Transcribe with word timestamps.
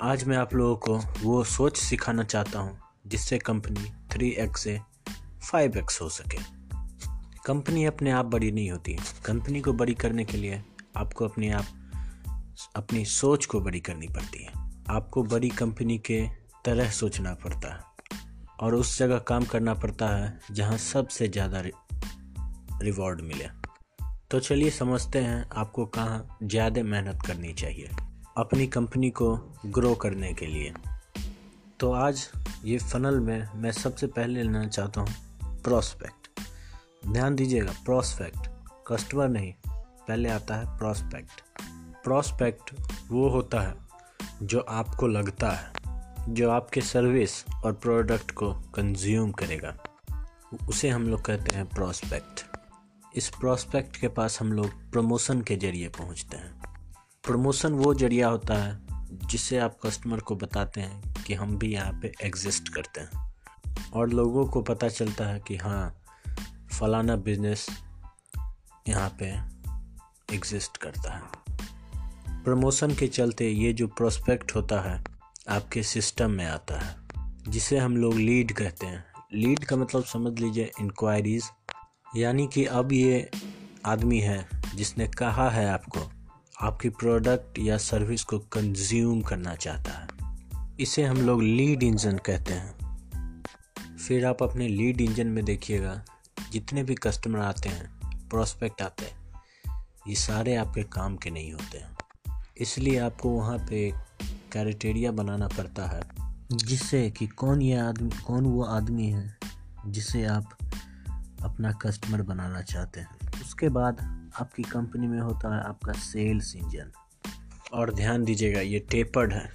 आज 0.00 0.24
मैं 0.24 0.36
आप 0.36 0.54
लोगों 0.54 0.76
को 0.76 0.98
वो 1.20 1.44
सोच 1.44 1.76
सिखाना 1.76 2.22
चाहता 2.22 2.58
हूँ, 2.58 2.80
जिससे 3.06 3.38
कंपनी 3.38 3.92
3x 4.12 4.56
से 4.56 4.80
5x 5.54 6.00
हो 6.00 6.08
सके 6.08 6.38
कंपनी 7.46 7.84
अपने 7.84 8.10
आप 8.10 8.26
बड़ी 8.26 8.52
नहीं 8.52 8.70
होती 8.70 8.98
कंपनी 9.24 9.60
को 9.60 9.72
बड़ी 9.72 9.94
करने 9.94 10.24
के 10.24 10.36
लिए 10.36 10.62
आपको 10.96 11.24
अपने 11.24 11.50
आप, 11.50 11.64
अपनी 12.76 13.04
सोच 13.04 13.46
को 13.46 13.60
बड़ी 13.60 13.80
करनी 13.80 14.08
पड़ती 14.08 14.44
है 14.44 14.52
आपको 14.90 15.22
बड़ी 15.22 15.48
कंपनी 15.48 15.98
के 15.98 16.28
तरह 16.64 16.90
सोचना 16.90 17.34
पड़ता 17.34 17.74
है 17.74 17.89
और 18.60 18.74
उस 18.74 18.98
जगह 18.98 19.18
काम 19.26 19.44
करना 19.44 19.74
पड़ता 19.74 20.08
है 20.08 20.38
जहाँ 20.50 20.76
सबसे 20.78 21.28
ज़्यादा 21.28 21.62
रिवॉर्ड 22.82 23.20
मिले। 23.20 23.48
तो 24.30 24.40
चलिए 24.40 24.70
समझते 24.70 25.18
हैं 25.18 25.44
आपको 25.52 25.84
कहाँ 25.88 26.38
ज़्यादा 26.42 26.82
मेहनत 26.84 27.22
करनी 27.26 27.52
चाहिए, 27.52 27.88
अपनी 28.38 28.66
कंपनी 28.68 29.10
को 29.12 29.34
ग्रो 29.66 29.94
करने 29.94 30.32
के 30.34 30.46
लिए। 30.46 30.72
तो 31.80 31.92
आज 31.92 32.28
ये 32.64 32.78
फनल 32.80 33.20
में 33.20 33.48
मैं 33.56 33.72
सबसे 33.72 34.06
पहले 34.08 34.42
लेना 34.42 34.66
चाहता 34.66 35.00
हूँ 35.00 35.62
प्रोस्पेक्ट 35.64 36.28
ध्यान 37.06 37.34
दीजिएगा 37.36 37.72
प्रोस्पेक्ट 37.84 38.48
कस्टमर 38.88 39.28
नहीं, 39.28 39.52
पहले 40.08 40.28
आता 40.28 40.54
है 40.54 40.76
प्रोस्पेक्ट 40.78 41.42
प्रोस्पेक्ट 42.04 42.70
वो 43.10 43.28
होता 43.28 43.60
है 43.60 43.74
जो 44.42 44.60
आपको 44.60 45.06
लगता 45.08 45.50
है। 45.50 45.79
जो 46.28 46.50
आपके 46.50 46.80
सर्विस 46.80 47.44
और 47.64 47.72
प्रोडक्ट 47.72 48.30
को 48.30 48.52
कंज्यूम 48.54 49.32
करेगा, 49.32 49.76
उसे 50.68 50.88
हम 50.88 51.08
लोग 51.08 51.22
कहते 51.24 51.56
हैं 51.56 51.66
प्रोस्पेक्ट 51.66 52.46
इस 53.16 53.28
प्रोस्पेक्ट 53.28 53.96
के 53.96 54.08
पास 54.08 54.40
हम 54.40 54.52
लोग 54.52 54.90
प्रमोशन 54.92 55.40
के 55.40 55.56
ज़रिए 55.56 55.88
पहुँचते 55.88 56.36
हैं। 56.36 56.62
प्रमोशन 57.24 57.72
वो 57.72 57.94
ज़रिया 57.94 58.28
होता 58.28 58.54
है 58.54 58.80
जिससे 59.12 59.58
आप 59.58 59.78
कस्टमर 59.86 60.20
को 60.20 60.36
बताते 60.36 60.80
हैं 60.80 61.14
कि 61.26 61.34
हम 61.34 61.58
भी 61.58 61.72
यहाँ 61.72 62.00
पे 62.00 62.12
एग्जिस्ट 62.22 62.68
करते 62.68 63.00
हैं। 63.00 63.34
और 63.92 64.08
लोगों 64.08 64.46
को 64.46 64.62
पता 64.62 64.88
चलता 64.88 65.24
है 65.24 65.40
कि 65.40 65.56
हाँ 65.56 66.02
फलाना 66.72 67.16
बिज़नेस 67.16 67.66
यहाँ 68.88 69.16
पे 69.22 69.26
एग्जिस्ट 70.34 70.76
करता 70.76 71.14
है। 71.14 71.22
प्रमोशन 72.44 72.94
के 72.94 73.06
चलते 73.06 73.48
ये 73.50 73.72
जो 73.72 73.88
प्रोस्पेक्ट 73.88 74.54
होता 74.54 74.80
है 74.80 75.19
आपके 75.50 75.82
सिस्टम 75.82 76.30
में 76.30 76.46
आता 76.46 76.80
है, 76.80 76.96
जिसे 77.48 77.78
हम 77.78 77.96
लोग 77.96 78.14
लीड 78.14 78.52
कहते 78.52 78.86
हैं। 78.86 79.04
लीड 79.34 79.64
का 79.64 79.76
मतलब 79.76 80.04
समझ 80.04 80.40
लीजिए 80.40 80.70
इंक्वायरीज 80.80 81.44
यानी 82.16 82.46
कि 82.46 82.64
अब 82.64 82.92
ये 82.92 83.30
आदमी 83.86 84.20
है 84.20 84.48
जिसने 84.74 85.08
कहा 85.08 85.50
है 85.50 85.68
आपको, 85.70 86.10
आपकी 86.60 86.88
प्रोडक्ट 86.88 87.58
या 87.58 87.76
सर्विस 87.78 88.24
को 88.24 88.38
कंज्यूम 88.38 89.20
करना 89.20 89.54
चाहता 89.54 89.90
है। 89.90 90.08
इसे 90.80 91.04
हम 91.04 91.16
लोग 91.16 91.42
लीड 91.42 91.82
इंजन 91.82 92.18
कहते 92.18 92.52
हैं। 92.52 92.80
फिर 94.08 94.26
आप 94.26 94.42
अपने 94.42 94.68
लीड 94.68 95.00
इंजन 95.00 95.26
में 95.26 95.44
देखिएगा, 95.44 96.04
जितने 96.52 96.82
भी 96.82 96.94
कस्टमर 96.94 97.38
आते 97.38 97.68
हैं 97.68 98.00
प्रोस्पेक्ट 98.28 98.82
आते 98.82 99.04
हैं, 99.04 99.42
ये 100.08 100.14
सारे 100.14 100.54
आपके 100.54 100.82
काम 100.82 101.16
के 101.16 101.30
नहीं 101.30 101.52
होते 101.52 101.78
हैं। 101.78 101.96
इसलिए 102.58 102.98
आपको 102.98 103.30
वहाँ 103.30 103.58
पे 103.58 104.09
क्राइटेरिया 104.52 105.12
बनाना 105.12 105.48
पड़ता 105.48 105.86
है, 105.86 106.02
जिससे 106.52 107.10
कि 107.10 107.26
कौन 107.26 107.62
ये 107.62 107.78
आदमी, 107.78 108.10
कौन 108.26 108.44
वो 108.44 108.62
आदमी 108.62 109.10
है 109.10 109.36
जिसे 109.86 110.24
आप 110.24 110.56
अपना 111.42 111.72
कस्टमर 111.72 112.22
बनाना 112.22 112.62
चाहते 112.62 113.00
हैं। 113.00 113.40
उसके 113.40 113.68
बाद 113.68 114.00
आपकी 114.40 114.62
कंपनी 114.62 115.06
में 115.06 115.20
होता 115.20 115.54
है 115.56 115.62
आपका 115.62 115.92
सेल्स 115.92 116.56
इंजन 116.56 116.90
और 117.72 117.94
ध्यान 117.94 118.24
दीजिएगा, 118.24 118.60
ये 118.60 118.78
टेपर्ड 118.78 119.32
है। 119.32 119.52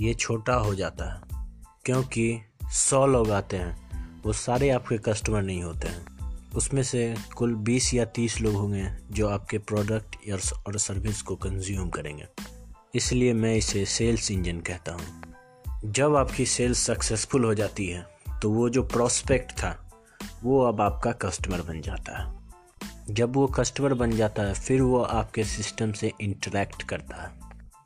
ये 0.00 0.14
छोटा 0.14 0.54
हो 0.54 0.74
जाता 0.74 1.12
है, 1.14 1.20
क्योंकि 1.84 2.40
सौ 2.64 3.06
लोग 3.06 3.30
आते 3.30 3.56
हैं, 3.56 4.22
वो 4.22 4.32
सारे 4.32 4.70
आपके 4.70 4.98
कस्टमर 4.98 5.42
नहीं 5.42 5.62
होते 5.62 5.88
हैं। 5.88 6.18
उसमें 6.56 6.82
से 6.82 7.14
कुल 7.36 7.54
बीस 7.54 7.94
या 7.94 8.04
तीस 8.04 8.40
लोग 8.40 8.54
होंगे 8.54 8.88
जो 9.10 9.28
आपके 9.28 9.58
प्रोडक्ट 9.58 10.16
या 10.28 10.36
और 10.66 10.78
सर्विस 10.78 11.22
को 11.22 11.36
कंज्यूम 11.36 11.88
करेंगे। 11.88 12.26
इसलिए 12.94 13.32
मैं 13.32 13.54
इसे 13.56 13.84
सेल्स 13.84 14.30
इंजन 14.30 14.60
कहता 14.60 14.92
हूँ। 14.92 15.34
जब 15.84 16.16
आपकी 16.16 16.46
सेल्स 16.46 16.78
सक्सेसफुल 16.78 17.44
हो 17.44 17.54
जाती 17.54 17.86
है 17.86 18.06
तो 18.42 18.50
वो 18.50 18.68
जो 18.68 18.82
प्रोस्पेक्ट 18.82 19.52
था, 19.52 19.90
वो 20.42 20.60
अब 20.60 20.80
आपका 20.80 21.12
कस्टमर 21.12 21.62
बन 21.62 21.80
जाता 21.80 22.18
है। 22.18 22.38
जब 23.10 23.36
वो 23.36 23.46
कस्टमर 23.46 23.94
बन 23.94 24.10
जाता 24.10 24.42
है, 24.42 24.54
फिर 24.54 24.82
वो 24.82 25.02
आपके 25.02 25.44
सिस्टम 25.44 25.92
से 25.92 26.12
इंटरेक्ट 26.20 26.82
करता 26.82 27.22
है, 27.22 27.30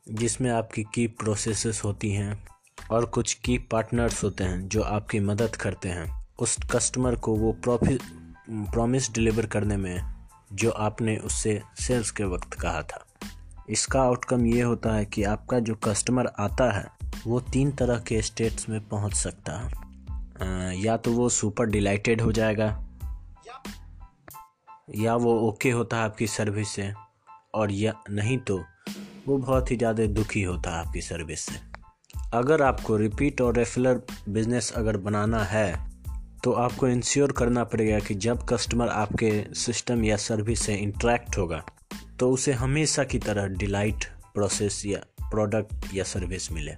जिसमें 0.09 0.51
आपकी 0.51 0.83
की 0.85 1.07
प्रोसेसेस 1.07 1.81
होती 1.85 2.11
हैं 2.11 2.49
और 2.91 3.07
कुछ 3.07 3.35
की 3.35 3.59
पार्टनर्स 3.59 4.23
होते 4.25 4.45
हैं 4.45 4.69
जो 4.69 4.83
आपकी 4.83 5.21
मदद 5.21 5.57
करते 5.57 5.89
हैं। 5.89 6.27
उस 6.39 6.57
कस्टमर 6.71 7.15
को 7.15 7.37
वो 7.37 7.53
प्रॉफिट 7.53 8.03
प्रॉमिस 8.51 9.13
डिलीवर 9.13 9.47
करने 9.47 9.77
में, 9.77 10.03
जो 10.53 10.71
आपने 10.71 11.17
उससे 11.17 11.61
सेल्स 11.81 12.11
के 12.11 12.25
वक्त 12.25 12.55
कहा 12.55 12.83
था। 12.83 13.07
इसका 13.71 14.03
आउटकम 14.03 14.47
ये 14.47 14.63
होता 14.63 14.93
है 14.93 15.05
कि 15.05 15.23
आपका 15.25 15.59
जो 15.59 15.75
कस्टमर 15.85 16.27
आता 16.41 16.71
है, 16.73 16.87
वो 17.27 17.41
तीन 17.43 17.71
तरह 17.71 17.99
के 17.99 18.21
स्टेट्स 18.23 18.69
में 18.69 18.81
पहुँच 18.89 19.15
सकता 19.15 19.59
है। 19.59 20.81
या 20.81 20.97
तो 20.97 21.13
वो 21.13 21.29
सुपर 21.29 21.67
डिलाइटेड 21.67 22.21
हो 22.21 22.33
जाएगा, 22.33 22.67
या 24.97 25.15
वो 25.17 25.39
ओके 25.41 25.71
होता 25.71 25.97
है 25.97 26.05
आपकी 26.05 26.27
सर्विस 26.27 26.69
से, 26.69 26.93
और 27.55 27.73
या 27.73 27.93
नहीं 28.11 28.39
तो 28.39 28.63
वो 29.27 29.37
बहुत 29.39 29.71
ही 29.71 29.77
ज़्यादा 29.77 30.07
दुखी 30.09 30.43
होता 30.43 30.71
है 30.71 30.87
आपकी 30.87 31.01
सर्विस 31.01 31.41
से। 31.41 31.61
अगर 32.35 32.63
आपको 32.63 32.97
रिपीट 32.97 33.41
और 33.41 33.57
रेफुलर 33.57 34.01
बिज़नेस 34.29 34.73
अगर 34.77 34.97
बनाना 34.97 35.43
है 35.45 35.91
तो 36.45 36.53
आपको 36.53 36.89
इंश्योर 36.89 37.33
करना 37.33 37.65
पड़ेगा 37.65 37.99
कि 37.99 38.15
जब 38.17 38.47
कस्टमर 38.49 38.89
आपके 38.89 39.31
सिस्टम 39.55 40.05
या 40.05 40.17
सर्विस 40.17 40.61
से 40.61 40.75
इंटरेक्ट 40.75 41.39
होगा 41.39 41.63
तो 42.23 42.31
उसे 42.31 42.53
हमेशा 42.53 43.05
की 43.05 43.19
तरह 43.19 43.47
डिलाइट 43.47 44.05
प्रोसेस 44.35 44.87
या 44.87 44.99
प्रोडक्ट 45.31 45.95
या 45.95 46.05
सर्विस 46.05 46.53
मिले। 46.53 46.73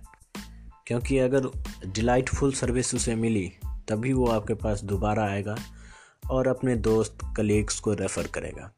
क्योंकि 0.86 1.18
अगर 1.18 1.46
डिलाइटफुल 1.86 2.52
सर्विस 2.52 2.94
उसे 2.94 3.14
मिली, 3.14 3.52
तभी 3.88 4.12
वो 4.12 4.26
आपके 4.26 4.54
पास 4.54 4.84
दोबारा 4.84 5.24
आएगा 5.24 5.56
और 6.30 6.48
अपने 6.48 6.76
दोस्त, 6.76 7.18
कलीग्स 7.36 7.80
को 7.80 7.94
रेफ़र 7.94 8.26
करेगा। 8.26 8.72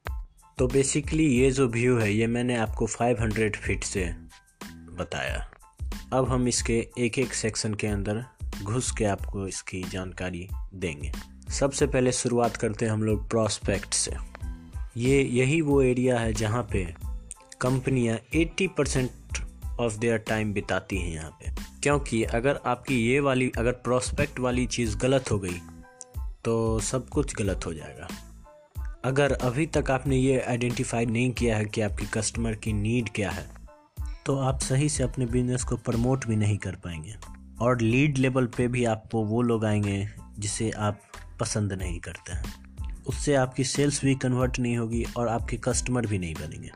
तो 0.58 0.68
बेसिकली 0.68 1.26
ये 1.26 1.50
जो 1.50 1.68
व्यू 1.68 1.98
है, 1.98 2.12
ये 2.12 2.26
मैंने 2.26 2.56
आपको 2.56 2.86
500 2.86 3.56
फीट 3.56 3.84
से 3.84 4.04
बताया। 4.94 5.50
अब 6.12 6.28
हम 6.28 6.48
इसके 6.48 6.88
एक 6.98 7.18
एक 7.18 7.34
सेक्शन 7.34 7.74
के 7.74 7.86
अंदर 7.86 8.24
घुस 8.62 8.90
के 8.90 9.04
आपको 9.04 9.48
इसकी 9.48 9.82
जानकारी 9.82 10.48
देंगे। 10.74 11.12
सबसे 11.50 11.86
पहले 11.86 12.12
शुरुआत 12.12 12.56
करते 12.56 12.84
हैं 12.84 12.92
हम 12.92 13.02
लोग 13.02 13.30
प्रॉस्पेक्ट 13.30 13.94
से। 13.94 14.35
ये 14.96 15.22
यही 15.22 15.60
वो 15.60 15.82
एरिया 15.82 16.18
है 16.18 16.32
जहाँ 16.32 16.62
पे 16.62 16.94
कंपनियाँ 17.60 18.18
80 18.34 18.68
परसेंट 18.68 19.10
ऑफ़ 19.80 19.98
देयर 19.98 20.18
टाइम 20.18 20.52
बिताती 20.52 20.96
हैं 20.96 21.14
यहाँ 21.14 21.30
पे। 21.30 21.50
क्योंकि 21.82 22.22
अगर 22.22 22.60
आपकी 22.66 22.94
ये 22.94 23.20
वाली, 23.20 23.52
अगर 23.58 23.72
प्रोस्पेक्ट 23.72 24.40
वाली 24.40 24.66
चीज़ 24.66 24.96
गलत 24.96 25.30
हो 25.30 25.38
गई 25.38 25.60
तो 26.44 26.80
सब 26.80 27.08
कुछ 27.08 27.34
गलत 27.36 27.66
हो 27.66 27.74
जाएगा। 27.74 28.08
अगर 29.04 29.32
अभी 29.32 29.66
तक 29.66 29.90
आपने 29.90 30.16
ये 30.16 30.40
आइडेंटिफाई 30.40 31.06
नहीं 31.06 31.30
किया 31.30 31.56
है 31.56 31.64
कि 31.64 31.80
आपकी 31.80 32.06
कस्टमर 32.06 32.54
की 32.54 32.72
नीड 32.72 33.08
क्या 33.08 33.30
है 33.30 33.46
तो 34.26 34.38
आप 34.38 34.58
सही 34.58 34.88
से 34.88 35.02
अपने 35.02 35.26
बिज़नेस 35.26 35.64
को 35.64 35.76
प्रमोट 35.76 36.26
भी 36.26 36.36
नहीं 36.36 36.58
कर 36.58 36.74
पाएँगे। 36.74 37.14
और 37.60 37.80
लीड 37.80 38.18
लेवल 38.18 38.46
पे 38.46 38.68
भी 38.68 38.84
आपको 38.84 39.24
वो 39.24 39.42
लोग 39.42 39.64
आएँगे 39.64 40.08
जिसे 40.38 40.70
आप 40.70 41.00
पसंद 41.40 41.72
नहीं 41.72 42.00
करते 42.00 42.32
हैं। 42.32 42.65
उससे 43.06 43.34
आपकी 43.34 43.64
सेल्स 43.64 44.04
भी 44.04 44.14
कन्वर्ट 44.14 44.58
नहीं 44.58 44.76
होगी 44.76 45.04
और 45.16 45.28
आपके 45.28 45.56
कस्टमर 45.56 46.06
भी 46.06 46.18
नहीं 46.18 46.34
बनेंगे। 46.34 46.70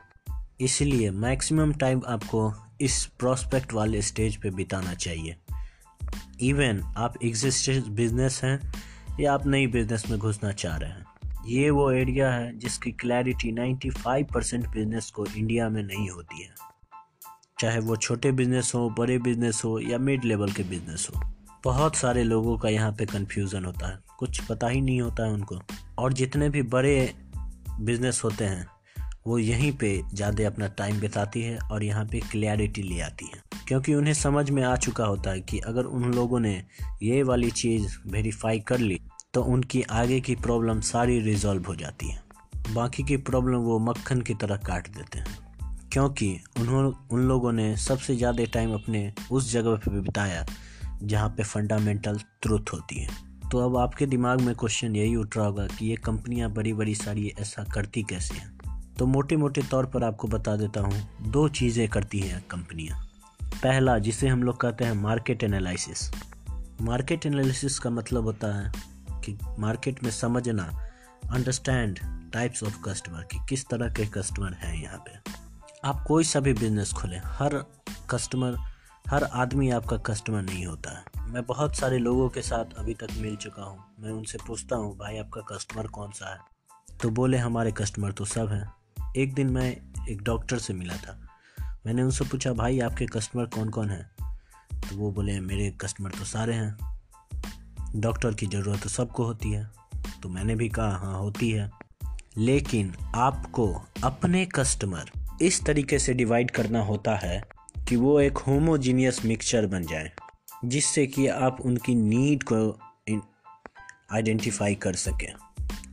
इसलिए 0.61 1.11
मैक्सिमम 1.11 1.73
टाइम 1.73 2.01
आपको 2.07 2.53
इस 2.81 3.05
प्रोस्पेक्ट 3.05 3.73
वाले 3.73 4.01
स्टेज 4.01 4.35
पे 4.35 4.49
बिताना 4.49 4.93
चाहिए। 4.93 5.35
इवन 6.41 6.81
आप 6.97 7.13
एग्जिस्टेंस 7.23 7.87
बिज़नेस 7.87 8.41
हैं 8.43 8.73
या 9.19 9.33
आप 9.33 9.47
नई 9.47 9.67
बिज़नेस 9.67 10.03
में 10.09 10.19
घुसना 10.19 10.51
चाह 10.51 10.77
रहे 10.77 10.89
हैं। 10.89 11.05
ये 11.45 11.69
वो 11.69 11.91
एरिया 11.91 12.31
है 12.31 12.59
जिसकी 12.59 12.91
क्लैरिटी 12.91 13.51
95 13.51 14.33
परसेंट 14.33 14.67
बिज़नेस 14.67 15.11
को 15.11 15.25
इंडिया 15.25 15.69
में 15.69 15.83
नहीं 15.83 16.09
होती 16.09 16.43
है। 16.43 16.49
चाहे 17.59 17.79
वो 17.79 17.95
छोटे 17.95 18.31
बिज़नेस 18.31 18.71
हो, 18.75 18.89
बड़े 18.89 19.17
बिज़नेस 19.17 19.61
हो 19.65 19.79
या 19.79 19.97
मिड 19.97 20.25
लेवल 20.25 20.51
के 20.51 20.63
बिज़नेस 20.63 21.07
हो। 21.15 21.21
बहुत 21.63 21.95
सारे 21.95 22.23
लोगों 22.23 22.57
का 22.57 22.69
यहाँ 22.69 22.91
पे 22.91 23.05
कन्फ्यूज़न 23.05 23.65
होता 23.65 23.87
है। 23.87 24.10
कुछ 24.21 24.39
पता 24.41 24.67
ही 24.67 24.81
नहीं 24.81 25.01
होता 25.01 25.25
है 25.25 25.33
उनको। 25.33 25.59
और 25.99 26.13
जितने 26.13 26.49
भी 26.49 26.61
बड़े 26.61 27.13
बिज़नेस 27.79 28.21
होते 28.23 28.45
हैं, 28.45 28.65
वो 29.27 29.37
यहीं 29.39 29.71
पे 29.71 30.01
ज़्यादा 30.13 30.47
अपना 30.47 30.67
टाइम 30.67 30.99
बिताती 30.99 31.41
है 31.41 31.57
और 31.71 31.83
यहाँ 31.83 32.05
पे 32.05 32.19
क्लियरिटी 32.19 32.81
ले 32.81 32.99
आती 33.01 33.25
है। 33.25 33.41
क्योंकि 33.67 33.93
उन्हें 33.95 34.13
समझ 34.13 34.49
में 34.49 34.63
आ 34.63 34.75
चुका 34.75 35.05
होता 35.05 35.31
है 35.31 35.41
कि 35.41 35.59
अगर 35.59 35.85
उन 35.85 36.13
लोगों 36.13 36.39
ने 36.39 36.53
ये 37.03 37.23
वाली 37.23 37.51
चीज़ 37.51 37.97
वेरीफाई 38.07 38.59
कर 38.59 38.79
ली 38.79 38.99
तो 39.33 39.43
उनकी 39.43 39.81
आगे 39.91 40.19
की 40.19 40.35
प्रॉब्लम 40.35 40.79
सारी 40.81 41.19
रिजॉल्व 41.19 41.67
हो 41.67 41.75
जाती 41.75 42.09
है। 42.09 42.21
बाकी 42.73 43.03
की 43.03 43.17
प्रॉब्लम 43.17 43.57
वो 43.57 43.79
मक्खन 43.79 44.21
की 44.21 44.33
तरह 44.33 44.57
काट 44.57 44.87
देते 44.87 45.19
हैं। 45.19 45.37
क्योंकि 45.93 46.29
उन्होंने 46.59 46.91
उन 47.11 47.27
लोगों 47.27 47.51
ने 47.51 47.75
सबसे 47.77 48.15
ज़्यादा 48.15 48.45
टाइम 48.45 48.73
अपने 48.73 49.11
उस 49.31 49.51
जगह 49.51 49.75
पर 49.75 49.99
बिताया, 49.99 50.45
जहाँ 51.03 51.29
पे 51.29 51.43
फंडामेंटल 51.43 52.19
ट्रुथ 52.41 52.73
होती 52.73 52.99
है। 52.99 53.30
तो 53.51 53.57
अब 53.57 53.77
आपके 53.77 54.05
दिमाग 54.05 54.41
में 54.41 54.55
क्वेश्चन 54.55 54.95
यही 54.95 55.15
उठ 55.15 55.37
रहा 55.37 55.45
होगा 55.45 55.67
कि 55.67 55.85
ये 55.85 55.95
कंपनियाँ 55.95 56.51
बड़ी 56.51 56.73
बड़ी 56.73 56.95
सारी 56.95 57.33
ऐसा 57.39 57.63
करती 57.63 58.03
कैसे 58.03 58.35
हैं? 58.35 58.57
तो 58.99 59.05
मोटे 59.05 59.37
मोटे 59.37 59.61
तौर 59.61 59.85
पर 59.85 60.03
आपको 60.03 60.27
बता 60.27 60.55
देता 60.55 60.81
हूँ, 60.81 61.09
दो 61.21 61.49
चीज़ें 61.49 61.89
करती 61.89 62.19
हैं 62.19 62.45
कंपनियाँ। 62.51 63.05
पहला, 63.43 63.97
जिसे 63.97 64.27
हम 64.27 64.43
लोग 64.43 64.61
कहते 64.61 64.85
हैं 64.85 64.93
मार्केट 64.93 65.43
एनालिसिस 65.43 66.11
मार्केट 66.81 67.25
एनालिसिस 67.25 67.79
का 67.79 67.89
मतलब 67.89 68.23
होता 68.23 68.59
है 68.59 68.71
कि 69.07 69.37
मार्केट 69.59 70.03
में 70.03 70.11
समझना 70.11 70.63
अंडरस्टैंड 71.31 71.99
टाइप्स 72.33 72.63
ऑफ़ 72.63 72.81
कस्टमर 72.85 73.21
कि 73.21 73.37
किस 73.49 73.65
तरह 73.65 73.89
के 73.89 74.05
कस्टमर 74.05 74.53
हैं 74.53 74.83
यहाँ 74.83 74.97
पे। 74.97 75.31
आप 75.83 76.05
कोई 76.07 76.23
सा 76.23 76.39
भी 76.39 76.53
बिज़नेस 76.53 76.91
खोलें, 76.91 77.21
हर 77.25 77.65
कस्टमर 78.09 78.57
हर 79.09 79.23
आदमी 79.23 79.69
आपका 79.69 79.97
कस्टमर 79.97 80.41
नहीं 80.41 80.65
होता। 80.65 80.97
है 80.97 81.10
मैं 81.31 81.45
बहुत 81.45 81.75
सारे 81.75 81.97
लोगों 81.97 82.29
के 82.29 82.41
साथ 82.41 82.73
अभी 82.77 82.93
तक 82.93 83.07
मिल 83.17 83.35
चुका 83.35 83.63
हूँ। 83.63 83.79
मैं 83.99 84.11
उनसे 84.11 84.37
पूछता 84.47 84.75
हूँ, 84.75 84.97
भाई, 84.97 85.17
आपका 85.17 85.41
कस्टमर 85.41 85.87
कौन 85.87 86.11
सा 86.11 86.33
है? 86.33 86.39
तो 87.01 87.09
बोले, 87.09 87.37
हमारे 87.37 87.71
कस्टमर 87.71 88.11
तो 88.11 88.25
सब 88.25 88.49
हैं। 88.51 88.73
एक 89.17 89.33
दिन 89.33 89.49
मैं 89.49 89.77
एक 90.09 90.21
डॉक्टर 90.21 90.57
से 90.57 90.73
मिला 90.73 90.95
था। 90.95 91.27
मैंने 91.85 92.03
उनसे 92.03 92.25
पूछा, 92.25 92.53
भाई, 92.53 92.79
आपके 92.79 93.05
कस्टमर 93.05 93.45
कौन 93.45 93.69
कौन 93.69 93.89
हैं? 93.89 94.11
तो 94.73 94.95
वो 94.95 95.11
बोले, 95.11 95.39
मेरे 95.39 95.71
कस्टमर 95.71 96.09
तो 96.09 96.25
सारे 96.25 96.53
हैं। 96.53 97.01
डॉक्टर 97.95 98.33
की 98.33 98.45
ज़रूरत 98.45 98.83
तो 98.83 98.89
सबको 98.89 99.23
होती 99.23 99.51
है। 99.51 99.71
तो 100.23 100.29
मैंने 100.29 100.55
भी 100.55 100.69
कहा 100.69 100.97
हाँ 100.97 101.19
होती 101.19 101.51
है। 101.51 101.71
लेकिन 102.37 102.95
आपको 103.15 103.81
अपने 104.03 104.45
कस्टमर 104.45 105.11
इस 105.41 105.65
तरीके 105.65 105.99
से 105.99 106.13
डिवाइड 106.13 106.51
करना 106.51 106.81
होता 106.81 107.15
है 107.15 107.43
कि 107.89 107.95
वो 107.95 108.19
एक 108.19 108.37
होमोजीनियस 108.37 109.25
मिक्सचर 109.25 109.67
बन 109.67 109.83
जाए। 109.83 110.11
जिससे 110.65 111.05
कि 111.07 111.27
आप 111.27 111.61
उनकी 111.61 111.95
नीड 111.95 112.43
को 112.43 112.57
आइडेंटिफाई 114.13 114.75
कर 114.75 114.95
सकें। 114.95 115.33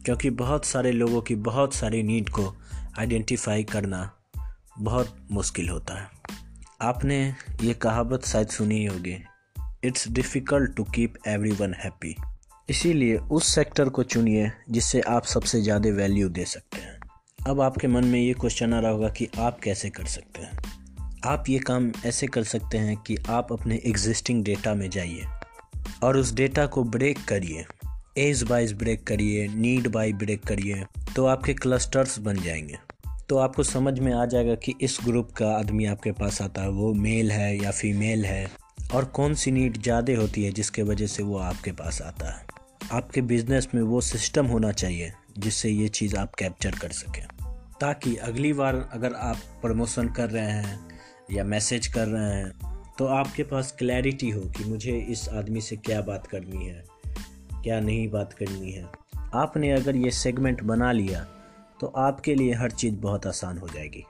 क्योंकि 0.04 0.30
बहुत 0.30 0.64
सारे 0.64 0.92
लोगों 0.92 1.20
की 1.20 1.34
बहुत 1.34 1.74
सारी 1.74 2.02
नीड 2.02 2.28
को 2.28 2.52
आइडेंटिफाई 2.98 3.64
करना 3.64 4.10
बहुत 4.78 5.16
मुश्किल 5.30 5.68
होता 5.68 6.00
है। 6.00 6.08
आपने 6.82 7.34
ये 7.62 7.74
कहावत 7.74 8.24
शायद 8.24 8.48
सुनी 8.48 8.84
होगी 8.86 9.16
it's 9.84 10.08
difficult 10.08 10.74
to 10.76 10.84
keep 10.84 11.14
every 11.26 11.50
one 11.50 11.74
happy 11.74 12.14
इसीलिए 12.68 13.16
उस 13.16 13.54
सेक्टर 13.54 13.88
को 13.88 14.02
चुनिए 14.02 14.50
जिससे 14.70 15.00
आप 15.00 15.24
सबसे 15.24 15.60
ज़्यादा 15.62 15.90
वैल्यू 15.90 16.28
दे 16.28 16.44
सकते 16.44 16.80
हैं। 16.80 16.98
अब 17.48 17.60
आपके 17.60 17.88
मन 17.88 18.04
में 18.04 18.20
ये 18.20 18.32
क्वेश्चन 18.32 18.74
आ 18.74 18.80
रहा 18.80 18.90
होगा 18.90 19.08
कि 19.08 19.28
आप 19.38 19.60
कैसे 19.60 19.90
कर 19.90 20.06
सकते 20.06 20.42
हैं? 20.42 20.77
आप 21.26 21.44
ये 21.48 21.58
काम 21.58 21.90
ऐसे 22.06 22.26
कर 22.26 22.42
सकते 22.44 22.78
हैं 22.78 22.96
कि 22.96 23.16
आप 23.28 23.52
अपने 23.52 23.80
एग्जिस्टिंग 23.86 24.42
डेटा 24.44 24.74
में 24.74 24.88
जाइए 24.90 25.24
और 26.02 26.16
उस 26.16 26.32
डेटा 26.34 26.66
को 26.66 26.84
ब्रेक 26.84 27.24
करिए। 27.28 27.64
एज 28.18 28.42
बाइज 28.42 28.72
ब्रेक 28.72 29.06
करिए 29.06 29.46
नीड 29.48 29.88
बाई 29.88 30.12
ब्रेक 30.12 30.42
करिए 30.42 30.84
तो 31.16 31.24
आपके 31.26 31.54
क्लस्टर्स 31.54 32.18
बन 32.18 32.36
जाएँगे। 32.36 32.78
तो 33.28 33.38
आपको 33.38 33.62
समझ 33.62 33.98
में 33.98 34.12
आ 34.12 34.24
जाएगा 34.24 34.54
कि 34.54 34.74
इस 34.80 34.98
ग्रुप 35.04 35.30
का 35.30 35.50
आदमी 35.50 35.86
आपके 35.86 36.12
पास 36.12 36.40
आता 36.42 36.62
है, 36.62 36.68
वो 36.68 36.92
मेल 36.94 37.32
है 37.32 37.56
या 37.62 37.70
फीमेल 37.70 38.24
है 38.24 38.48
और 38.94 39.04
कौन 39.04 39.34
सी 39.34 39.50
नीड 39.50 39.82
ज़्यादा 39.82 40.16
होती 40.16 40.44
है 40.44 40.50
जिसके 40.50 40.82
वजह 40.82 41.06
से 41.06 41.22
वो 41.22 41.38
आपके 41.38 41.72
पास 41.72 42.02
आता 42.02 42.36
है। 42.38 42.46
आपके 42.92 43.20
बिज़नेस 43.22 43.68
में 43.74 43.82
वो 43.82 44.00
सिस्टम 44.00 44.46
होना 44.46 44.72
चाहिए 44.72 45.12
जिससे 45.38 45.70
ये 45.70 45.88
चीज़ 45.88 46.16
आप 46.16 46.34
कैप्चर 46.34 46.70
कर 46.70 46.92
सकें। 46.92 47.26
ताकि 47.80 48.16
अगली 48.16 48.52
बार 48.52 48.88
अगर 48.92 49.14
आप 49.14 49.36
प्रमोशन 49.62 50.08
कर 50.08 50.30
रहे 50.30 50.50
हैं 50.52 50.97
या 51.30 51.44
मैसेज 51.44 51.86
कर 51.86 52.06
रहे 52.06 52.34
हैं 52.34 52.52
तो 52.98 53.06
आपके 53.06 53.42
पास 53.42 53.74
क्लैरिटी 53.78 54.30
हो 54.30 54.40
कि 54.50 54.64
मुझे 54.64 54.96
इस 55.10 55.28
आदमी 55.28 55.60
से 55.60 55.76
क्या 55.76 56.00
बात 56.00 56.26
करनी 56.26 56.66
है, 56.66 56.84
क्या 57.62 57.80
नहीं 57.80 58.08
बात 58.10 58.32
करनी 58.32 58.70
है। 58.72 58.86
आपने 59.34 59.70
अगर 59.72 59.96
ये 59.96 60.10
सेगमेंट 60.10 60.62
बना 60.62 60.92
लिया 60.92 61.20
तो 61.80 61.86
आपके 61.86 62.34
लिए 62.34 62.54
हर 62.54 62.70
चीज़ 62.70 62.94
बहुत 62.94 63.26
आसान 63.26 63.58
हो 63.58 63.68
जाएगी। 63.68 64.04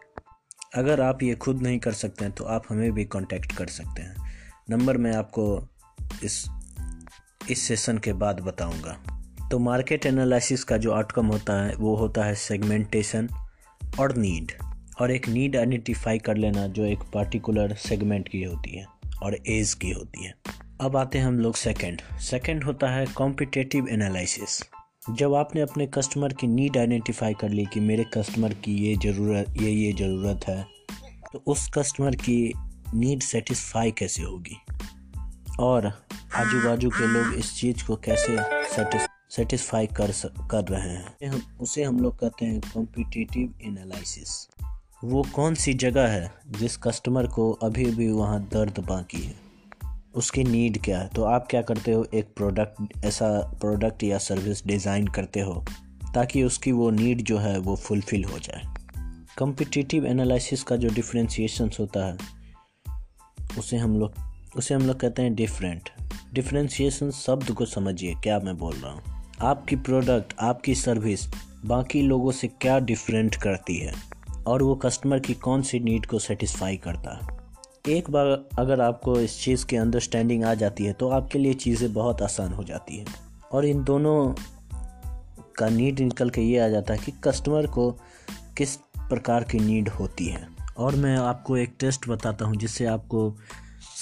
अगर 0.74 1.00
आप 1.00 1.22
ये 1.22 1.34
खुद 1.34 1.62
नहीं 1.62 1.78
कर 1.78 1.92
सकते 1.92 2.24
हैं 2.24 2.34
तो 2.34 2.44
आप 2.44 2.64
हमें 2.68 2.92
भी 2.92 3.04
कांटेक्ट 3.04 3.52
कर 3.52 3.66
सकते 3.66 4.02
हैं। 4.02 4.32
नंबर 4.70 4.96
मैं 4.96 5.14
आपको 5.14 5.68
इस 6.24 6.44
इस 7.50 7.62
सेशन 7.62 7.98
के 7.98 8.12
बाद 8.12 8.40
बताऊँगा। 8.40 8.96
तो 9.50 9.58
मार्केट 9.58 10.06
एनालिसिस 10.06 10.64
का 10.64 10.76
जो 10.76 10.92
आउटकम 10.92 11.26
होता 11.26 11.60
है, 11.62 11.74
वो 11.74 11.94
होता 11.96 12.24
है 12.24 12.34
सेगमेंटेशन 12.34 13.28
और 14.00 14.16
नीड 14.16 14.52
और 15.00 15.10
एक 15.10 15.28
नीड 15.28 15.56
आइडेंटिफाई 15.56 16.18
कर 16.18 16.36
लेना 16.36 16.66
जो 16.66 16.84
एक 16.84 16.98
पर्टिकुलर 17.14 17.74
सेगमेंट 17.74 18.28
की 18.28 18.42
होती 18.42 18.78
है 18.78 18.86
और 19.22 19.38
एज 19.46 19.74
की 19.74 19.90
होती 19.90 20.24
है। 20.24 20.34
अब 20.80 20.96
आते 20.96 21.18
हैं 21.18 21.26
हम 21.26 21.38
लोग 21.38 21.54
सेकंड 21.54 22.02
सेकंड 22.20 22.64
होता 22.64 22.90
है 22.90 23.06
कॉम्पिटेटिव 23.06 23.88
एनालिसिस 23.88 24.62
जब 25.10 25.34
आपने 25.34 25.60
अपने 25.60 25.86
कस्टमर 25.86 26.32
की 26.32 26.46
नीड 26.46 26.76
आइडेंटिफाई 26.76 27.34
कर 27.34 27.48
ली 27.48 27.64
कि 27.64 27.80
मेरे 27.80 28.04
कस्टमर 28.14 28.54
की 28.54 28.74
ये 28.76 28.96
ज़रूरत, 28.96 29.54
ये 29.62 29.70
ये 29.70 29.92
ज़रूरत 29.92 30.40
है 30.48 30.66
तो 31.32 31.42
उस 31.46 31.70
कस्टमर 31.74 32.14
की 32.14 32.52
नीड 32.94 33.20
सेटिस्फाई 33.20 33.90
कैसे 33.90 34.22
होगी? 34.22 34.56
और 35.60 35.86
आजू 36.34 36.68
बाजू 36.68 36.90
के 36.90 37.06
लोग 37.06 37.34
इस 37.34 37.54
चीज़ 37.56 37.84
को 37.86 37.96
कैसे 37.96 38.36
सेटिस्फाई 39.30 39.86
कर 39.86 40.12
कर 40.50 40.64
रहे 40.64 40.90
हैं? 40.90 41.56
उसे 41.58 41.82
हम 41.82 42.00
लोग 42.00 42.18
कहते 42.18 42.46
हैं 42.46 42.60
कॉम्पिटिटिव 42.60 43.58
एनालिसिस 43.62 44.48
वो 45.04 45.22
कौन 45.34 45.54
सी 45.54 45.74
जगह 45.74 46.06
है 46.06 46.32
जिस 46.50 46.76
कस्टमर 46.76 47.26
को 47.26 47.52
अभी 47.52 47.84
भी 47.84 48.10
वहाँ 48.10 48.48
दर्द 48.52 48.78
बाकी 48.78 49.22
है? 49.22 49.34
उसकी 50.14 50.44
नीड 50.44 50.82
क्या 50.82 50.98
है? 50.98 51.08
तो 51.08 51.24
आप 51.24 51.46
क्या 51.50 51.62
करते 51.62 51.92
हो? 51.92 52.06
एक 52.14 52.28
प्रोडक्ट 52.36 53.04
ऐसा 53.04 53.40
प्रोडक्ट 53.60 54.02
या 54.02 54.18
सर्विस 54.18 54.66
डिज़ाइन 54.66 55.06
करते 55.06 55.40
हो 55.40 55.64
ताकि 56.14 56.42
उसकी 56.42 56.72
वो 56.72 56.90
नीड 56.90 57.22
जो 57.22 57.38
है 57.38 57.58
वो 57.58 57.76
फुलफ़िल 57.76 58.24
हो 58.24 58.38
जाए। 58.38 58.62
कम्पिटिटिव 59.38 60.06
एनालिसिस 60.06 60.62
का 60.62 60.76
जो 60.76 60.88
डिफ्रेंसीशंस 60.88 61.76
होता 61.80 62.06
है, 62.06 62.18
उसे 63.58 63.76
हम 63.76 63.98
लोग, 64.00 64.14
उसे 64.56 64.74
हम 64.74 64.82
लोग 64.82 65.00
कहते 65.00 65.22
हैं 65.22 65.34
डिफरेंट 65.34 65.90
डिफ्रेंसीशन 66.34 67.10
शब्द 67.10 67.50
को 67.50 67.66
समझिए, 67.66 68.14
क्या 68.14 68.40
मैं 68.40 68.56
बोल 68.58 68.74
रहा 68.74 68.92
हूँ? 68.92 69.02
आपकी 69.42 69.76
प्रोडक्ट 69.76 70.34
आपकी 70.40 70.74
सर्विस 70.74 71.26
बाकी 71.64 72.02
लोगों 72.02 72.32
से 72.32 72.48
क्या 72.48 72.78
डिफरेंट 72.78 73.34
करती 73.34 73.78
है? 73.78 74.17
और 74.48 74.62
वो 74.62 74.74
कस्टमर 74.74 75.18
की 75.18 75.34
कौन 75.34 75.62
सी 75.62 75.80
नीड 75.80 76.06
को 76.06 76.18
सेटिस्फाई 76.18 76.76
करता। 76.76 77.14
है 77.16 77.36
एक 77.88 78.10
बार 78.10 78.26
अगर 78.58 78.80
आपको 78.80 79.20
इस 79.20 79.40
चीज़ 79.42 79.66
की 79.66 79.76
अंडरस्टैंडिंग 79.76 80.44
आ 80.44 80.54
जाती 80.54 80.84
है 80.84 80.92
तो 80.92 81.08
आपके 81.08 81.38
लिए 81.38 81.54
चीज़ें 81.54 81.92
बहुत 81.92 82.22
आसान 82.22 82.52
हो 82.52 82.64
जाती 82.64 82.96
हैं। 82.96 83.06
और 83.52 83.64
इन 83.64 83.84
दोनों 83.84 84.34
का 85.58 85.68
नीड 85.68 86.00
निकल 86.00 86.30
के 86.30 86.40
ये 86.40 86.58
आ 86.58 86.68
जाता 86.68 86.94
है 86.94 86.98
कि 86.98 87.12
कस्टमर 87.24 87.66
को 87.66 87.90
किस 88.56 88.76
प्रकार 88.98 89.44
की 89.44 89.58
नीड 89.58 89.88
होती 89.88 90.26
है। 90.26 90.46
और 90.78 90.96
मैं 90.96 91.16
आपको 91.16 91.56
एक 91.56 91.74
टेस्ट 91.80 92.08
बताता 92.08 92.44
हूँ, 92.44 92.56
जिससे 92.56 92.86
आपको 92.86 93.36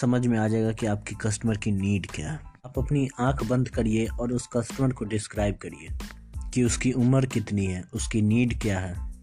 समझ 0.00 0.26
में 0.26 0.38
आ 0.38 0.48
जाएगा 0.48 0.72
कि 0.72 0.86
आपकी 0.86 1.14
कस्टमर 1.14 1.56
की 1.56 1.70
नीड 1.70 2.06
क्या 2.10 2.30
है। 2.30 2.40
आप 2.66 2.78
अपनी 2.78 3.08
आँख 3.20 3.44
बंद 3.44 3.68
करिए 3.68 4.06
और 4.06 4.32
उस 4.32 4.46
कस्टमर 4.46 4.92
को 4.92 5.04
डिस्क्राइब 5.04 5.56
करिए 5.56 5.98
कि 6.54 6.64
उसकी 6.64 6.92
उम्र 6.92 7.26
कितनी 7.26 7.66
है, 7.66 7.84
उसकी 7.94 8.22
नीड 8.22 8.60
क्या 8.60 8.78
है। 8.80 9.15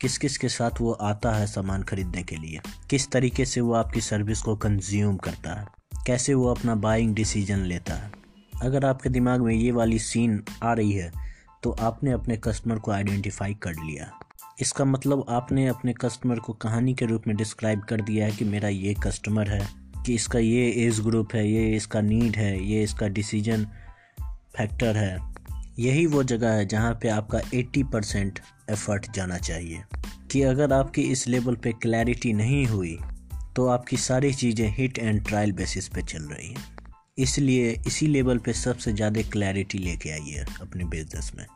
किस 0.00 0.16
किस 0.18 0.36
के 0.38 0.48
साथ 0.48 0.80
वो 0.80 0.90
आता 0.92 1.30
है 1.32 1.46
सामान 1.46 1.82
खरीदने 1.82 2.22
के 2.22 2.36
लिए? 2.36 2.60
किस 2.90 3.10
तरीके 3.10 3.44
से 3.44 3.60
वो 3.60 3.72
आपकी 3.72 4.00
सर्विस 4.00 4.40
को 4.40 4.54
कंज्यूम 4.56 5.16
करता 5.16 5.54
है? 5.54 5.66
कैसे 6.06 6.34
वो 6.34 6.50
अपना 6.50 6.74
बाइंग 6.74 7.14
डिसीज़न 7.14 7.62
लेता 7.62 7.94
है? 7.94 8.10
अगर 8.62 8.84
आपके 8.84 9.08
दिमाग 9.08 9.40
में 9.40 9.54
ये 9.54 9.70
वाली 9.72 9.98
सीन 9.98 10.42
आ 10.62 10.72
रही 10.72 10.92
है 10.92 11.10
तो 11.62 11.70
आपने 11.70 12.12
अपने 12.12 12.36
कस्टमर 12.36 12.78
को 12.78 12.90
आइडेंटिफाई 12.90 13.54
कर 13.54 13.72
लिया। 13.74 14.10
इसका 14.60 14.84
मतलब 14.84 15.24
आपने 15.28 15.66
अपने 15.68 15.92
कस्टमर 15.92 16.38
को 16.38 16.52
कहानी 16.52 16.94
के 16.94 17.06
रूप 17.06 17.26
में 17.26 17.36
डिस्क्राइब 17.36 17.80
कर 17.80 18.00
दिया 18.00 18.26
है 18.26 18.32
कि 18.32 18.44
मेरा 18.44 18.68
ये 18.68 18.94
कस्टमर 19.02 19.50
है, 19.50 19.68
कि 20.06 20.14
इसका 20.14 20.38
ये 20.38 20.68
एज 20.86 21.00
ग्रुप 21.00 21.34
है, 21.34 21.48
ये 21.50 21.76
इसका 21.76 22.00
नीड 22.00 22.36
है, 22.36 22.64
ये 22.64 22.82
इसका 22.82 23.08
डिसीज़न 23.08 23.66
फैक्टर 24.56 24.96
है। 24.96 25.18
यही 25.78 26.06
वो 26.06 26.22
जगह 26.24 26.52
है 26.52 26.66
जहाँ 26.66 26.92
पे 27.02 27.08
आपका 27.08 27.40
80 27.54 27.82
परसेंट 27.84 28.40
एफर्ट 28.70 29.10
जाना 29.12 29.38
चाहिए। 29.40 29.82
कि 30.30 30.42
अगर 30.44 30.72
आपकी 30.72 31.02
इस 31.02 31.26
लेवल 31.28 31.54
पे 31.56 31.72
क्लैरिटी 31.82 32.32
नहीं 32.34 32.64
हुई 32.66 32.98
तो 33.56 33.66
आपकी 33.68 33.96
सारी 33.98 34.32
चीज़ें 34.34 34.68
हिट 34.76 34.98
एंड 34.98 35.24
ट्रायल 35.26 35.52
बेसिस 35.52 35.88
पे 35.88 36.02
चल 36.04 36.22
रही 36.24 36.48
हैं। 36.48 36.66
इसलिए 37.18 37.70
इसी 37.86 38.06
लेवल 38.06 38.38
पे 38.38 38.52
सबसे 38.54 38.92
ज़्यादा 38.92 39.22
क्लैरिटी 39.30 39.78
लेके 39.78 40.10
आइए 40.10 40.44
अपने 40.62 40.84
बिज़नेस 40.86 41.32
में। 41.36 41.46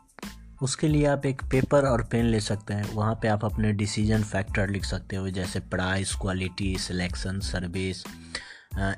उसके 0.61 0.87
लिए 0.87 1.05
आप 1.05 1.25
एक 1.25 1.41
पेपर 1.51 1.85
और 1.85 2.03
पेन 2.11 2.25
ले 2.25 2.39
सकते 2.39 2.73
हैं। 2.73 2.93
वहाँ 2.93 3.13
पे 3.21 3.27
आप 3.27 3.45
अपने 3.45 3.71
डिसीज़न 3.73 4.23
फैक्टर 4.23 4.69
लिख 4.69 4.85
सकते 4.85 5.15
हो, 5.15 5.29
जैसे 5.29 5.59
price 5.61 6.13
quality 6.15 6.75
selection 6.79 7.39
service 7.41 8.03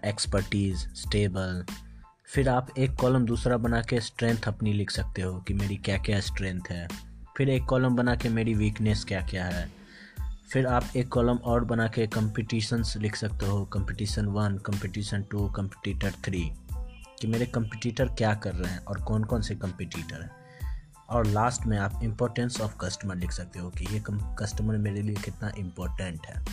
expertise 0.05 0.87
stable 0.97 1.65
फिर 2.27 2.49
आप 2.49 2.77
एक 2.77 2.95
कॉलम 2.95 3.25
दूसरा 3.25 3.57
बना 3.57 3.81
के 3.81 3.99
स्ट्रेंथ 4.01 4.47
अपनी 4.47 4.73
लिख 4.73 4.91
सकते 4.91 5.21
हो 5.21 5.39
कि 5.39 5.53
मेरी 5.53 5.75
क्या 5.77 5.97
क्या 5.97 6.19
स्ट्रेंथ 6.21 6.71
है। 6.71 6.87
फिर 7.37 7.49
एक 7.49 7.63
कॉलम 7.63 7.95
बना 7.95 8.15
के 8.15 8.29
मेरी 8.29 8.53
वीकनेस 8.53 9.05
क्या 9.05 9.21
क्या 9.21 9.45
है? 9.45 9.71
फिर 10.51 10.67
आप 10.67 10.85
एक 10.95 11.07
कॉलम 11.07 11.35
और 11.35 11.65
बना 11.65 11.87
के 11.87 12.07
कंपटीशंस 12.07 12.97
लिख 12.97 13.15
सकते 13.15 13.45
हो। 13.45 13.65
Competition 13.65 14.25
one 14.25 14.57
competition 14.57 15.23
two 15.31 15.49
competitor 15.49 16.11
three 16.11 16.51
कि 17.21 17.27
मेरे 17.27 17.45
कंपटीटर 17.45 18.05
क्या 18.05 18.33
कर 18.33 18.53
रहे 18.53 18.71
हैं 18.71 18.85
और 18.85 19.01
कौन 19.01 19.23
कौन 19.23 19.41
से 19.41 19.55
कंपटीटर 19.55 20.21
हैं? 20.21 20.31
और 21.09 21.27
लास्ट 21.27 21.65
में 21.65 21.77
आप 21.77 21.99
इम्पोर्टेंस 22.03 22.61
ऑफ़ 22.61 22.77
कस्टमर 22.81 23.15
लिख 23.15 23.31
सकते 23.31 23.59
हो 23.59 23.69
कि 23.69 23.85
ये 23.91 24.03
कस्टमर 24.11 24.77
मेरे 24.77 25.01
लिए 25.01 25.15
कितना 25.15 25.51
इम्पोर्टेंट 25.57 26.19
है। 26.25 26.45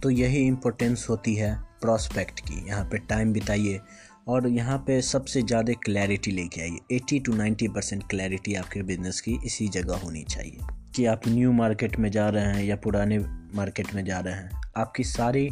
तो 0.00 0.10
यही 0.10 0.46
इम्पोर्टेंस 0.46 1.06
होती 1.10 1.34
है 1.34 1.60
प्रॉस्पेक्ट 1.80 2.40
की। 2.40 2.68
यहाँ 2.68 2.84
पे 2.84 2.98
टाइम 2.98 3.32
बिताइए। 3.32 3.80
और 4.28 4.48
यहाँ 4.48 4.78
पे 4.78 5.00
सबसे 5.02 5.42
ज़्यादा 5.42 5.72
क्लैरिटी 5.72 6.30
लेके 6.30 6.60
आइए। 6.60 6.78
80 6.92 7.20
टू 7.26 7.32
90 7.32 7.68
परसेंट 7.68 8.02
क्लैरिटी 8.10 8.54
आपके 8.54 8.82
बिज़नेस 8.82 9.20
की 9.20 9.38
इसी 9.44 9.68
जगह 9.68 9.96
होनी 9.96 10.24
चाहिए 10.24 10.66
कि 10.96 11.04
आप 11.04 11.28
न्यू 11.28 11.52
मार्केट 11.52 11.98
में 11.98 12.10
जा 12.10 12.28
रहे 12.28 12.44
हैं 12.44 12.64
या 12.64 12.76
पुराने 12.76 13.18
मार्केट 13.54 13.94
में 13.94 14.04
जा 14.04 14.18
रहे 14.20 14.34
हैं। 14.34 14.60
आपकी 14.76 15.04
सारी 15.04 15.50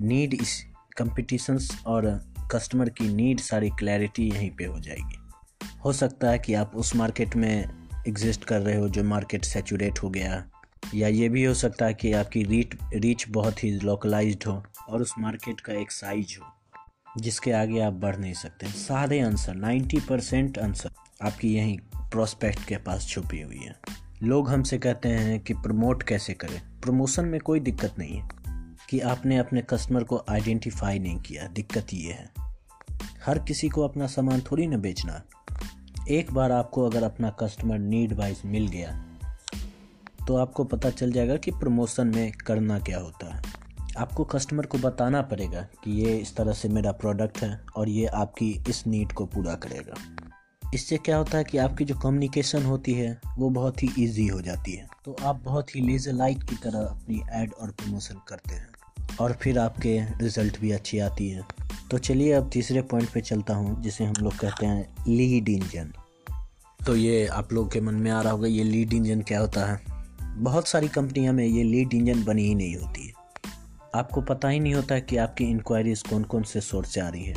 नीड 0.00 0.34
इस 0.34 0.64
कंपटीशंस 0.98 1.70
और 1.86 2.06
कस्टमर 2.52 2.88
की 2.88 3.08
नीड 3.14 3.40
सारी 3.40 3.70
क्लैरिटी 3.70 4.28
यहीं 4.28 4.50
पे 4.50 4.64
हो 4.64 4.80
जाएगी। 4.80 5.18
हो 5.84 5.92
सकता 5.92 6.30
है 6.30 6.38
कि 6.38 6.54
आप 6.54 6.72
उस 6.76 6.96
मार्केट 6.96 7.36
में 7.36 7.68
एग्जिस्ट 8.08 8.44
कर 8.44 8.60
रहे 8.60 8.76
हो 8.76 8.88
जो 8.88 9.04
मार्केट 9.04 9.44
सेचूरेट 9.44 10.02
हो 10.02 10.10
गया। 10.10 10.44
या 10.94 11.08
ये 11.08 11.28
भी 11.28 11.44
हो 11.44 11.54
सकता 11.54 11.86
है 11.86 11.94
कि 11.94 12.12
आपकी 12.12 12.42
रीच 12.42 12.76
रीच 12.94 13.24
बहुत 13.28 13.64
ही 13.64 13.70
लोकलाइज्ड 13.70 14.44
हो 14.46 14.62
और 14.88 15.02
उस 15.02 15.14
मार्केट 15.18 15.60
का 15.60 15.72
एक 15.72 15.92
साइज़ 15.92 16.38
हो। 16.40 16.61
जिसके 17.18 17.52
आगे 17.52 17.80
आप 17.80 17.92
बढ़ 17.92 18.16
नहीं 18.16 18.34
सकते। 18.34 18.66
सारे 18.66 19.20
आंसर 19.20 19.54
90 19.54 20.00
परसेंट 20.00 20.58
आंसर 20.58 20.90
आपकी 21.22 21.54
यहीं 21.54 21.78
प्रोस्पेक्ट 22.10 22.64
के 22.64 22.76
पास 22.76 23.06
छुपी 23.06 23.40
हुई 23.40 23.58
है। 23.58 23.74
लोग 24.22 24.50
हमसे 24.50 24.78
कहते 24.78 25.08
हैं 25.08 25.40
कि 25.40 25.54
प्रमोट 25.54 26.02
कैसे 26.02 26.34
करें? 26.34 26.60
प्रमोशन 26.80 27.24
में 27.24 27.40
कोई 27.40 27.60
दिक्कत 27.60 27.94
नहीं 27.98 28.16
है 28.16 28.28
कि 28.88 29.00
आपने 29.00 29.38
अपने 29.38 29.62
कस्टमर 29.70 30.04
को 30.04 30.24
आइडेंटिफाई 30.28 30.98
नहीं 30.98 31.18
किया। 31.18 31.46
दिक्कत 31.46 31.86
ये 31.94 32.12
है। 32.12 32.30
हर 33.26 33.38
किसी 33.38 33.68
को 33.68 33.82
अपना 33.82 34.06
सामान 34.06 34.40
थोड़ी 34.40 34.66
ना 34.66 34.76
बेचना। 34.76 35.22
एक 36.10 36.32
बार 36.32 36.52
आपको 36.52 36.86
अगर 36.86 37.02
अपना 37.02 37.30
कस्टमर 37.30 37.78
नीड 37.78 38.12
वाइज 38.12 38.42
मिल 38.44 38.68
गया 38.68 39.04
तो 40.28 40.36
आपको 40.36 40.64
पता 40.64 40.90
चल 40.90 41.12
जाएगा 41.12 41.36
कि 41.36 41.50
प्रमोशन 41.50 42.06
में 42.06 42.32
करना 42.32 42.78
क्या 42.78 42.98
होता 42.98 43.34
है। 43.34 43.61
आपको 43.98 44.24
कस्टमर 44.24 44.66
को 44.66 44.78
बताना 44.78 45.22
पड़ेगा 45.22 45.60
कि 45.84 45.90
ये 46.02 46.16
इस 46.16 46.34
तरह 46.36 46.52
से 46.52 46.68
मेरा 46.68 46.92
प्रोडक्ट 46.92 47.38
है 47.38 47.60
और 47.76 47.88
ये 47.88 48.06
आपकी 48.06 48.50
इस 48.68 48.86
नीड 48.86 49.12
को 49.12 49.26
पूरा 49.26 49.54
करेगा। 49.54 49.94
इससे 50.74 50.96
क्या 50.96 51.16
होता 51.16 51.38
है 51.38 51.44
कि 51.44 51.58
आपकी 51.58 51.84
जो 51.84 51.94
कम्युनिकेशन 51.94 52.62
होती 52.62 52.92
है, 52.92 53.20
वो 53.38 53.50
बहुत 53.50 53.82
ही 53.82 53.88
ईजी 53.98 54.26
हो 54.26 54.40
जाती 54.40 54.72
है। 54.72 54.86
तो 55.04 55.16
आप 55.22 55.42
बहुत 55.44 55.74
ही 55.76 55.80
लेजर 55.80 56.12
लाइट 56.12 56.42
की 56.42 56.56
तरह 56.56 56.78
अपनी 56.80 57.22
एड 57.32 57.52
और 57.52 57.70
प्रमोशन 57.70 58.20
करते 58.28 58.54
हैं 58.54 58.68
और 59.20 59.32
फिर 59.32 59.58
आपके 59.58 59.98
रिज़ल्ट 60.20 60.60
भी 60.60 60.70
अच्छी 60.70 60.98
आती 60.98 61.28
है। 61.28 61.44
तो 61.90 61.98
चलिए 61.98 62.32
अब 62.32 62.50
तीसरे 62.52 62.82
पॉइंट 62.82 63.10
पे 63.10 63.20
चलता 63.20 63.54
हूँ, 63.54 63.80
जिसे 63.82 64.04
हम 64.04 64.14
लोग 64.20 64.36
कहते 64.36 64.66
हैं 64.66 65.04
लीड 65.08 65.48
इंजन 65.48 65.92
तो 66.80 66.94
ये 66.96 67.26
आप 67.26 67.52
लोग 67.52 67.72
के 67.72 67.80
मन 67.80 67.94
में 67.94 68.10
आ 68.10 68.20
रहा 68.22 68.32
होगा, 68.32 68.46
ये 68.48 68.64
लीड 68.64 68.92
इंजन 68.92 69.20
क्या 69.22 69.40
होता 69.40 69.66
है? 69.66 69.80
बहुत 70.36 70.68
सारी 70.68 70.88
कंपनियाँ 70.88 71.32
में 71.34 71.44
ये 71.44 71.62
लीड 71.62 71.94
इंजन 71.94 72.24
बनी 72.24 72.46
ही 72.46 72.54
नहीं 72.54 72.76
होती 72.76 73.06
है। 73.06 73.21
आपको 73.94 74.20
पता 74.20 74.48
ही 74.48 74.60
नहीं 74.60 74.74
होता 74.74 74.98
कि 74.98 75.16
आपकी 75.16 75.44
इंक्वायरीज़ 75.44 76.02
कौन 76.10 76.22
कौन 76.24 76.42
से 76.42 76.60
सोर्स 76.60 76.94
से 76.94 77.00
आ 77.00 77.08
रही 77.08 77.24
है। 77.24 77.34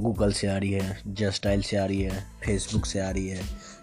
गूगल 0.00 0.32
से 0.32 0.46
आ 0.46 0.56
रही 0.56 0.72
है 0.72 1.02
जस्टाइल 1.06 1.62
से 1.62 1.76
आ 1.76 1.84
रही 1.84 2.00
है 2.02 2.20
फेसबुक 2.44 2.86
से 2.86 3.00
आ 3.00 3.10
रही 3.10 3.28
है 3.28 3.42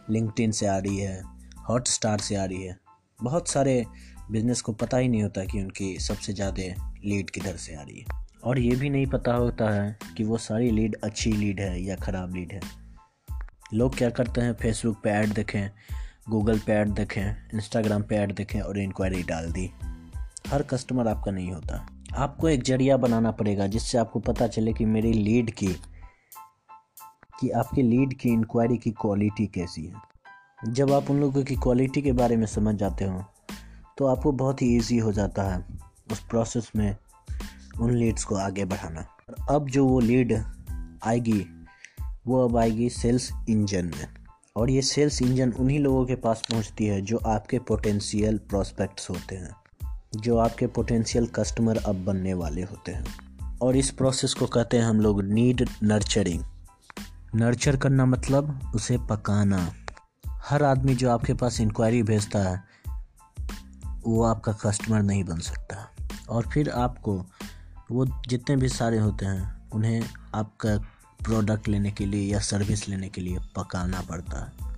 लिंकटिन 0.10 0.52
से 0.52 0.68
आ 0.68 0.78
रही 0.78 0.98
है 0.98 1.22
हॉट 1.70 1.88
स्टार 1.88 2.20
से 2.20 2.36
आ 2.36 2.46
रही 2.46 2.64
है। 2.64 2.78
बहुत 3.20 3.50
सारे 3.50 3.86
बिज़नेस 4.32 4.62
को 4.62 4.74
पता 4.74 4.98
ही 4.98 5.08
नहीं 5.08 5.24
होता 5.24 5.46
कि 5.46 5.62
उनकी 5.62 5.98
सबसे 6.00 6.34
ज़्यादा 6.34 6.92
लीड 7.06 7.30
किधर 7.30 7.56
से 7.56 7.76
आ 7.76 7.82
रही 7.82 8.00
है। 8.00 8.22
और 8.44 8.60
ये 8.60 8.76
भी 8.76 8.90
नहीं 8.90 9.06
पता 9.08 9.34
होता 9.34 9.70
है 9.70 9.98
कि 10.18 10.24
वो 10.24 10.38
सारी 10.38 10.72
लीड 10.72 10.96
अच्छी 11.04 11.32
लीड 11.32 11.60
है 11.60 11.82
या 11.84 11.96
ख़राब 11.96 12.36
लीड 12.36 12.54
है। 12.54 12.60
लोग 13.74 13.98
क्या 13.98 14.10
करते 14.10 14.42
हैं? 14.42 14.54
फेसबुक 14.54 15.02
पे 15.04 15.10
ऐड 15.10 15.34
देखें 15.34 15.70
गूगल 16.30 16.60
पे 16.60 16.74
ऐड 16.74 16.90
देखें 16.90 17.24
इंस्टाग्राम 17.54 18.04
पे 18.04 18.16
ऐड 18.16 18.34
देखें 18.36 18.60
और 18.62 18.80
इंक्वायरी 18.80 19.24
डाल 19.24 19.52
दी। 19.52 19.70
हर 20.48 20.62
कस्टमर 20.62 21.08
आपका 21.08 21.32
नहीं 21.32 21.52
होता। 21.52 21.86
आपको 22.14 22.50
एक 22.50 22.64
ज़रिया 22.64 22.96
बनाना 22.98 23.32
पड़ेगा 23.32 23.66
जिससे 23.68 23.98
आपको 23.98 24.20
पता 24.20 24.48
चले 24.48 24.74
कि 24.74 24.86
मेरी 24.86 25.12
लीड 25.14 25.50
की, 25.52 25.68
कि 27.40 27.50
आपके 27.50 27.82
लीड 27.82 28.14
की 28.14 28.30
इंक्वायरी 28.30 28.78
की 28.78 28.92
क्वालिटी 28.92 29.46
कैसी 29.48 29.86
है। 29.86 30.74
जब 30.74 30.92
आप 30.92 31.10
उन 31.12 31.20
लोगों 31.20 31.44
की 31.44 31.56
क्वालिटी 31.56 32.02
के 32.02 32.12
बारे 32.12 32.36
में 32.38 32.46
समझ 32.48 32.76
जाते 32.76 33.06
हो 33.06 33.24
तो 33.98 34.06
आपको 34.06 34.32
बहुत 34.32 34.62
ही 34.62 34.68
ईजी 34.78 34.98
हो 34.98 35.12
जाता 35.12 35.44
है 35.44 35.66
उस 36.12 36.20
प्रोसेस 36.20 36.72
में 36.76 36.96
उन 37.82 37.92
लीड्स 37.92 38.24
को 38.24 38.36
आगे 38.36 38.66
बढ़ाना। 38.66 39.06
और 39.30 39.56
अब 39.56 39.70
जो 39.70 39.86
वो 39.86 40.00
लीड 40.00 40.34
आएगी, 41.04 41.46
वो 42.28 42.48
अब 42.48 42.58
आएगी 42.58 42.90
सेल्स 42.90 43.32
इंजन 43.50 43.86
में। 43.86 44.08
और 44.56 44.70
ये 44.70 44.82
सेल्स 44.82 45.22
इंजन 45.22 45.52
उन्हीं 45.52 45.80
लोगों 45.80 46.06
के 46.06 46.16
पास 46.16 46.42
पहुँचती 46.52 46.86
है 46.86 47.02
जो 47.02 47.18
आपके 47.18 47.60
पोटेंशियल 47.60 48.38
प्रोस्पेक्ट्स 48.40 49.10
होते 49.10 49.36
हैं। 49.36 49.56
जो 50.16 50.38
आपके 50.38 50.68
पोटेंशियल 50.68 51.26
कस्टमर 51.26 51.78
अब 51.78 52.06
बनने 52.06 52.34
वाले 52.34 52.62
होते 52.64 52.92
हैं। 52.92 53.06
और 53.62 53.76
इस 53.76 53.92
प्रोसेस 53.92 54.34
को 54.34 54.48
कहते 54.48 54.78
हैं 54.78 54.86
हम 54.86 55.00
लोग 55.00 55.24
नीड 55.24 55.70
नर्चरिंग 55.84 56.44
नर्चर 57.36 57.78
करना 57.78 58.06
मतलब 58.06 58.72
उसे 58.76 58.98
पकाना। 58.98 59.74
हर 60.28 60.64
आदमी 60.64 60.96
जो 60.96 61.12
आपके 61.12 61.34
पास 61.34 61.60
इंक्वायरी 61.60 62.04
भेजता 62.04 62.40
है, 62.40 62.64
वो 64.08 64.24
आपका 64.24 64.52
कस्टमर 64.52 65.02
नहीं 65.02 65.24
बन 65.24 65.40
सकता। 65.40 65.92
और 66.30 66.50
फिर 66.54 66.70
आपको, 66.70 67.26
वो 67.92 68.06
जितने 68.28 68.56
भी 68.56 68.70
सारे 68.70 68.98
होते 68.98 69.26
हैं, 69.26 69.70
उन्हें 69.70 70.04
आपका 70.36 70.78
प्रोडक्ट 71.26 71.68
लेने 71.68 71.92
के 71.92 72.06
लिए 72.06 72.34
या 72.34 72.40
सर्विस 72.40 72.90
लेने 72.90 73.10
के 73.10 73.22
लिए 73.22 73.40
पकाना 73.56 74.02
पड़ता 74.02 74.46
है। 74.46 74.73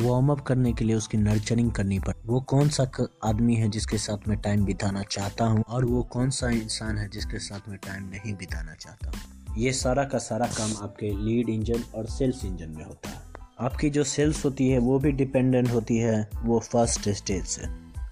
वार्म 0.00 0.32
अप 0.32 0.40
करने 0.40 0.72
के 0.72 0.84
लिए 0.84 0.96
उसकी 0.96 1.18
नर्चरिंग 1.18 1.72
करनी 1.72 1.98
पड़ती 1.98 2.28
वो 2.28 2.40
कौन 2.40 2.68
सा 2.68 2.90
आदमी 3.24 3.54
है 3.54 3.68
जिसके 3.68 3.98
साथ 3.98 4.28
मैं 4.28 4.38
टाइम 4.38 4.64
बिताना 4.64 5.02
चाहता 5.02 5.44
हूँ 5.44 5.64
और 5.68 5.84
वो 5.84 6.02
कौन 6.02 6.30
सा 6.30 6.50
इंसान 6.50 6.98
है 6.98 7.08
जिसके 7.08 7.38
साथ 7.38 7.68
मैं 7.68 7.78
टाइम 7.78 8.02
नहीं 8.02 8.34
बिताना 8.34 8.74
चाहता 8.74 9.10
हूँ? 9.10 9.40
ये 9.58 9.72
सारा 9.72 10.04
का 10.04 10.18
सारा 10.18 10.46
काम 10.46 10.70
आपके 10.82 11.06
लीड 11.06 11.48
इंजन 11.48 11.82
और 11.94 12.06
सेल्स 12.06 12.44
इंजन 12.44 12.68
में 12.68 12.84
होता 12.84 13.08
है। 13.08 13.16
आपकी 13.60 13.90
जो 13.90 14.04
सेल्स 14.04 14.44
होती 14.44 14.68
है, 14.68 14.78
वो 14.78 14.98
भी 14.98 15.12
डिपेंडेंट 15.12 15.70
होती 15.70 15.96
है, 15.96 16.30
वो 16.42 16.58
फ़र्स्ट 16.58 17.08
स्टेज 17.08 17.44
से। 17.44 17.62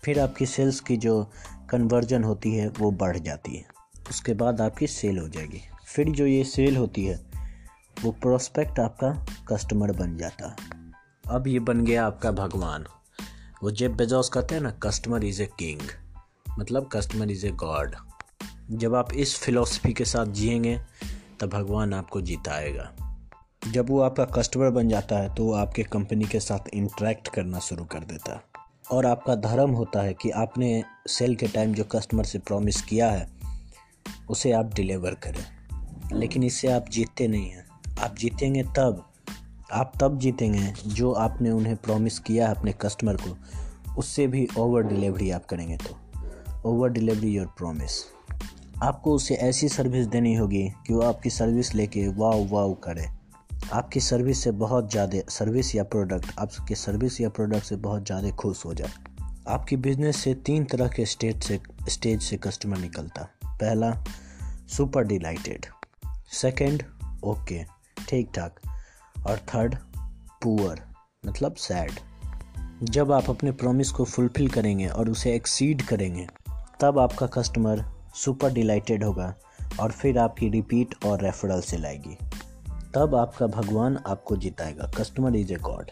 फिर 0.04 0.21
आपकी 0.21 0.47
सेल्स 0.47 0.80
की 0.80 0.97
जो 0.97 1.30
कन्वर्जन 1.71 2.25
होती 2.25 2.54
है, 2.54 2.68
वो 2.68 2.90
बढ़ 2.90 3.18
जाती 3.18 3.57
है। 3.57 3.64
उसके 4.11 4.35
बाद 4.35 4.61
आपकी 4.61 4.87
सेल 4.87 5.18
हो 5.18 5.28
जाएगी। 5.28 5.61
फिर 5.87 6.09
जो 6.09 6.26
ये 6.26 6.45
सेल 6.45 6.76
होती 6.76 7.04
है, 7.04 7.26
वो 8.04 8.11
प्रोस्पेक्ट 8.11 8.80
आपका 8.80 9.26
कस्टमर 9.52 9.92
बन 9.92 10.16
जाता 10.16 10.49
है। 10.49 10.78
अब 11.31 11.47
ये 11.47 11.59
बन 11.59 11.85
गया 11.85 12.07
आपका 12.07 12.31
भगवान। 12.31 12.85
वो 13.63 13.71
जेब 13.71 13.97
बेजॉस 13.97 14.29
कहते 14.29 14.55
हैं 14.55 14.63
ना 14.63 14.71
कस्टमर 14.71 15.25
इज़ 15.25 15.43
ए 15.43 15.47
किंग 15.47 15.81
मतलब 16.59 16.89
कस्टमर 16.93 17.31
इज़ 17.31 17.47
ए 17.47 17.51
गॉड 17.51 17.97
जब 18.71 18.95
आप 18.95 19.13
इस 19.13 19.39
फिलॉसफी 19.39 19.93
के 19.93 20.05
साथ 20.05 20.27
जिएँगे, 20.27 20.81
तब 21.41 21.47
भगवान 21.49 21.95
आपको 21.95 22.21
जिताएगा। 22.21 22.93
जब 23.71 23.91
वो 23.91 24.01
आपका 24.01 24.25
कस्टमर 24.25 24.71
बन 24.71 24.89
जाता 24.89 25.19
है 25.19 25.35
तो 25.35 25.45
वो 25.45 25.53
आपके 25.53 25.83
कंपनी 25.83 26.25
के 26.25 26.41
साथ 26.41 26.69
इंटरेक्ट 26.75 27.29
करना 27.29 27.59
शुरू 27.59 27.85
कर 27.85 27.99
देता 27.99 28.35
है। 28.35 28.43
और 28.93 29.07
आपका 29.07 29.35
धर्म 29.35 29.71
होता 29.71 30.03
है 30.03 30.15
कि 30.15 30.31
आपने 30.31 30.85
सेल 31.09 31.37
के 31.37 31.47
टाइम 31.47 31.75
जो 31.75 31.85
कस्टमर 31.85 32.25
से 32.25 32.39
प्रॉमिस 32.39 32.83
किया 32.83 33.11
है, 33.11 33.31
उसे 34.31 34.53
आप 34.53 34.75
डिलीवर 34.75 35.15
करें। 35.15 35.45
लेकिन 36.19 36.43
इससे 36.43 36.69
आप 36.69 36.89
जीतते 36.89 37.29
नहीं 37.29 37.51
हैं। 37.51 37.69
आप 38.01 38.17
जीतेंगे 38.17 38.63
तब। 38.63 39.08
आप 39.73 39.93
तब 40.01 40.19
जीतेंगे 40.19 40.73
जो 40.87 41.13
आपने 41.13 41.51
उन्हें 41.51 41.77
प्रॉमिस 41.77 42.19
किया 42.19 42.49
है 42.49 42.55
अपने 42.55 42.73
कस्टमर 42.73 43.17
को। 43.17 43.37
उससे 43.99 44.27
भी 44.27 44.47
ओवर 44.59 44.83
डिलीवरी 44.83 45.31
आप 45.31 45.45
करेंगे 45.47 45.77
तो। 45.77 45.97
ओवर 46.65 46.89
डिलीवरी 46.89 47.33
योर 47.33 47.47
प्रॉमिस 47.47 47.91
आपको 48.83 49.15
उसे 49.15 49.35
ऐसी 49.35 49.69
सर्विस 49.69 50.07
देनी 50.07 50.35
होगी 50.35 50.63
कि 50.87 50.95
वो 50.95 51.01
आपकी 51.01 51.31
सर्विस 51.31 51.75
लेके 51.75 52.07
वाव 52.09 52.47
वाव 52.51 52.75
करे। 52.75 53.07
आपकी 53.73 54.01
सर्विस 54.01 54.43
से 54.45 54.51
बहुत 54.53 54.91
ज़्यादा 54.91 55.21
सर्विस 55.31 55.75
या 55.75 55.85
प्रोडक्ट 55.85 56.39
आपके 56.39 56.75
सर्विस 56.75 57.21
या 57.21 57.29
प्रोडक्ट 57.29 57.65
से 57.65 57.77
बहुत 57.77 58.07
ज़्यादा 58.07 58.31
खुश 58.31 58.65
हो 58.65 58.75
जाए। 58.75 58.93
आपकी 59.49 59.77
बिज़नेस 59.77 60.17
से 60.17 60.35
तीन 60.47 60.65
तरह 60.65 60.89
के 60.89 61.07
स्टेज 61.07 61.43
से 61.43 61.61
स्टेज 61.89 62.23
से 62.23 62.37
कस्टमर 62.37 62.79
निकलता। 62.79 63.29
पहला 63.45 63.93
सुपर 64.69 65.05
डिलाइटेड 65.05 65.67
सेकंड 66.33 66.83
ओके 67.25 67.63
ठीक 68.09 68.31
ठाक। 68.35 68.61
और 69.27 69.39
थर्ड 69.39 69.75
पुअर 70.43 70.81
मतलब 71.27 71.55
सैड 71.55 71.93
जब 72.83 73.13
आप 73.13 73.31
अपने 73.31 73.53
प्रॉमिस 73.53 73.91
को 73.91 74.05
फुलफिल 74.05 74.49
करेंगे 74.49 74.87
और 74.87 75.11
उसे 75.11 75.35
एक्सीड 75.35 75.83
करेंगे, 75.83 76.29
तब 76.81 76.99
आपका 76.99 77.27
कस्टमर 77.27 77.85
सुपर 78.15 78.53
डिलाइटेड 78.53 79.05
होगा 79.05 79.35
और 79.81 79.91
फिर 79.91 80.19
आपकी 80.19 80.49
रिपीट 80.49 81.05
और 81.07 81.23
रेफरल 81.23 81.61
से 81.61 81.77
लाएगी। 81.77 82.19
तब 82.95 83.15
आपका 83.15 83.47
भगवान 83.47 83.99
आपको 84.07 84.37
जिताएगा। 84.37 84.91
कस्टमर 84.99 85.37
इज़ 85.37 85.53
ए 85.53 85.57
गॉड 85.57 85.91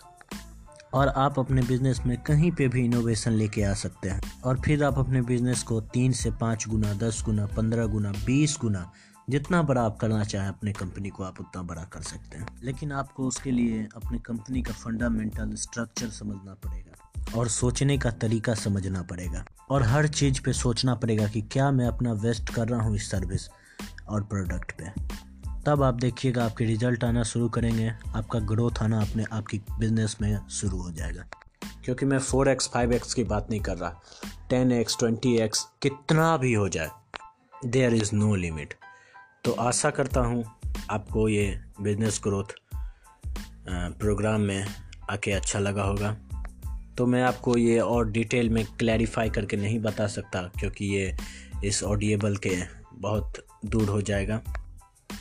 और 0.95 1.09
आप 1.09 1.39
अपने 1.39 1.63
बिज़नेस 1.63 2.01
में 2.07 2.23
कहीं 2.23 2.51
पे 2.51 2.69
भी 2.69 2.85
इनोवेशन 2.85 3.31
लेके 3.31 3.63
आ 3.63 3.75
सकते 3.75 4.09
हैं। 4.09 4.43
और 4.45 4.61
फिर 4.61 4.85
आप 4.85 4.99
अपने 4.99 5.23
बिज़नेस 5.23 5.63
को 5.63 5.81
तीन 5.81 6.13
से 6.13 6.31
पाँच 6.31 6.69
गुना, 6.69 6.95
दस 6.95 7.23
गुना, 7.25 7.47
पंद्रह 7.47 7.87
गुना, 7.87 8.13
बीस 8.27 8.59
गुना 8.61 8.93
जितना 9.31 9.63
बड़ा 9.63 9.83
आप 9.83 9.97
करना 9.97 10.25
चाहें, 10.25 10.49
अपने 10.49 10.73
कंपनी 10.73 11.09
को 11.09 11.25
आप 11.25 11.41
उतना 11.41 11.63
बड़ा 11.63 11.85
कर 11.85 12.03
सकते 12.03 12.39
हैं। 12.39 12.61
लेकिन 12.63 12.93
आपको 12.93 13.29
उसके 13.29 13.51
लिए 13.51 13.89
अपनी 13.97 14.19
कंपनी 14.19 14.63
का 14.63 14.73
फंडामेंटल 14.73 15.55
स्ट्रक्चर 15.55 16.09
समझना 16.09 16.55
पड़ेगा 16.55 17.13
और 17.39 17.49
सोचने 17.49 17.99
का 17.99 18.11
तरीका 18.11 18.55
समझना 18.55 19.03
पड़ेगा। 19.03 19.45
और 19.71 19.83
हर 19.83 20.09
चीज़ 20.09 20.41
पे 20.41 20.53
सोचना 20.53 20.95
पड़ेगा 20.95 21.29
कि 21.29 21.43
क्या 21.43 21.71
मैं 21.71 21.87
अपना 21.87 22.13
वेस्ट 22.13 22.51
कर 22.51 22.69
रहा 22.69 22.83
हूँ 22.83 22.97
इस 22.97 23.11
सर्विस 23.11 23.49
और 24.09 24.25
प्रोडक्ट 24.25 24.73
पे। 24.73 24.85
तब 25.67 25.83
आप 25.83 25.95
देखिएगा, 25.95 26.45
आपके 26.45 26.65
रिज़ल्ट 26.65 27.05
आना 27.05 27.23
शुरू 27.23 27.49
करेंगे, 27.49 27.95
आपका 28.17 28.39
ग्रोथ 28.39 28.83
आना 28.83 29.01
अपने, 29.01 29.25
आपकी 29.33 29.59
बिज़नेस 29.59 30.17
में 30.21 30.49
शुरू 30.49 30.83
हो 30.83 30.91
जाएगा। 30.91 31.25
क्योंकि 31.85 32.07
मैं 32.07 32.19
फोर 32.19 32.49
एक्स 32.49 32.69
फाइव 32.69 32.93
एक्स 32.93 33.15
की 33.15 33.25
बात 33.25 33.47
नहीं 33.51 33.61
कर 33.61 33.77
रहा। 33.77 34.01
टेन 34.51 34.73
एक्स 34.73 34.97
ट्वेंटी 34.99 35.39
एक्स 35.39 35.67
कितना 35.83 36.37
भी 36.37 36.55
हो 36.55 36.69
जाए 36.69 36.91
देयर 37.67 37.95
इज़ 37.95 38.11
नो 38.15 38.35
लिमिट 38.35 38.75
तो 39.47 39.53
आशा 39.53 39.91
करता 39.91 40.21
हूँ 40.21 40.45
आपको 40.91 41.29
ये 41.29 41.61
बिज़नेस 41.81 42.21
ग्रोथ 42.23 42.55
प्रोग्राम 43.99 44.41
में 44.41 44.67
आके 45.11 45.33
अच्छा 45.33 45.59
लगा 45.59 45.83
होगा। 45.83 46.11
तो 46.99 47.07
मैं 47.07 47.23
आपको 47.23 47.57
ये 47.57 47.79
और 47.79 48.11
डिटेल 48.11 48.51
में 48.51 48.65
क्लैरिफाई 48.79 49.31
करके 49.31 49.57
नहीं 49.57 49.79
बता 49.79 50.07
सकता 50.07 50.43
क्योंकि 50.61 50.87
ये 50.87 51.17
इस 51.65 51.83
ऑडिएबल 51.83 52.37
के 52.37 52.57
बहुत 52.95 53.47
दूर 53.67 53.89
हो 53.89 54.01
जाएगा। 54.03 54.41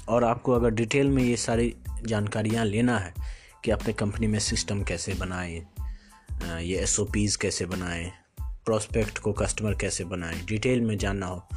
और 0.09 0.23
आपको 0.23 0.51
अगर 0.51 0.69
डिटेल 0.69 1.09
में 1.09 1.23
ये 1.23 1.37
सारी 1.37 1.73
जानकारियाँ 2.05 2.65
लेना 2.65 2.99
है 2.99 3.13
कि 3.63 3.71
अपने 3.71 3.93
कंपनी 3.93 4.27
में 4.27 4.39
सिस्टम 4.39 4.83
कैसे 4.83 5.13
बनाएँ 5.13 5.65
ये 6.61 6.77
एस 6.77 6.97
कैसे 7.41 7.65
बनाएँ 7.65 8.11
प्रोस्पेक्ट 8.41 9.17
को 9.17 9.33
कस्टमर 9.33 9.75
कैसे 9.75 10.03
बनाएँ 10.03 10.45
डिटेल 10.45 10.81
में 10.81 10.97
जानना 10.97 11.25
हो 11.25 11.47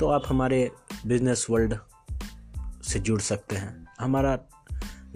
तो 0.00 0.08
आप 0.08 0.22
हमारे 0.26 0.70
बिज़नेस 1.06 1.46
वर्ल्ड 1.50 1.74
से 2.92 3.00
जुड़ 3.00 3.20
सकते 3.20 3.56
हैं। 3.56 3.86
हमारा 4.00 4.38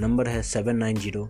नंबर 0.00 0.28
है 0.28 0.42
seven 0.42 0.76
nine 0.76 0.96
zero 0.96 1.28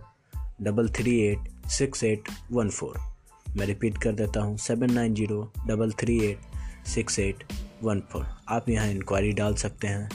double 0.61 0.89
three 0.89 1.19
eight 1.21 1.69
six 1.69 2.03
eight 2.03 2.29
one 2.51 2.69
four. 2.69 2.99
मैं 3.47 3.65
रिपीट 3.65 3.97
कर 3.97 4.11
देता 4.11 4.41
हूँ, 4.41 4.57
seven 4.57 4.91
nine 4.91 5.13
zero 5.13 5.41
double 5.67 5.91
three 5.91 6.19
eight 6.25 6.39
six 6.87 7.19
eight 7.19 7.43
one 7.83 8.01
four. 8.11 8.25
आप 8.49 8.69
यहाँ 8.69 8.87
इंक्वायरी 8.87 9.31
डाल 9.33 9.55
सकते 9.55 9.87
हैं 9.87 10.09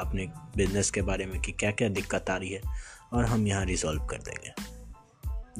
अपने 0.00 0.26
बिज़नेस 0.56 0.90
के 0.90 1.02
बारे 1.02 1.26
में 1.26 1.40
कि 1.40 1.52
क्या 1.52 1.70
क्या 1.70 1.88
दिक्कत 1.88 2.30
आ 2.30 2.36
रही 2.36 2.50
है 2.50 2.60
और 3.12 3.24
हम 3.24 3.46
यहाँ 3.46 3.64
रिजॉल्व 3.64 4.06
कर 4.06 4.22
देंगे। 4.22 4.54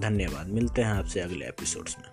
धन्यवाद, 0.00 0.46
मिलते 0.46 0.82
हैं 0.82 0.92
आपसे 0.92 1.20
अगले 1.20 1.46
एपिसोड्स 1.46 1.96
में। 1.98 2.11